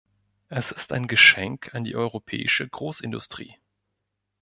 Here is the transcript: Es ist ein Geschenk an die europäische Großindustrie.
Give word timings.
Es 0.47 0.71
ist 0.71 0.93
ein 0.93 1.05
Geschenk 1.05 1.75
an 1.75 1.83
die 1.83 1.95
europäische 1.95 2.67
Großindustrie. 2.67 3.59